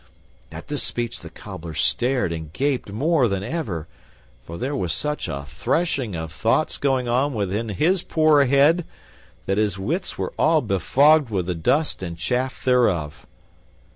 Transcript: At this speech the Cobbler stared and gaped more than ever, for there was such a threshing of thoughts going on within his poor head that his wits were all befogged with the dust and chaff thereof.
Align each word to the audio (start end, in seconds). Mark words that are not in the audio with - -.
At 0.51 0.67
this 0.67 0.81
speech 0.81 1.19
the 1.19 1.29
Cobbler 1.29 1.75
stared 1.75 2.31
and 2.31 2.51
gaped 2.51 2.91
more 2.91 3.27
than 3.27 3.43
ever, 3.43 3.87
for 4.41 4.57
there 4.57 4.75
was 4.75 4.93
such 4.93 5.27
a 5.27 5.43
threshing 5.45 6.15
of 6.15 6.31
thoughts 6.31 6.79
going 6.79 7.07
on 7.07 7.35
within 7.35 7.69
his 7.69 8.01
poor 8.01 8.43
head 8.45 8.83
that 9.45 9.59
his 9.59 9.77
wits 9.77 10.17
were 10.17 10.33
all 10.39 10.61
befogged 10.61 11.29
with 11.29 11.45
the 11.45 11.53
dust 11.53 12.01
and 12.01 12.17
chaff 12.17 12.63
thereof. 12.65 13.27